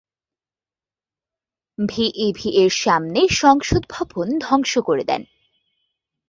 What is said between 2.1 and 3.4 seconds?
EV এর সামনে